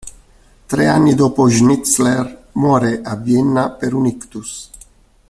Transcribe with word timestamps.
Tre 0.65 0.87
anni 0.87 1.13
dopo 1.13 1.47
Schnitzler 1.47 2.47
muore, 2.53 3.01
a 3.03 3.15
Vienna, 3.15 3.69
per 3.69 3.93
un 3.93 4.07
ictus. 4.07 4.71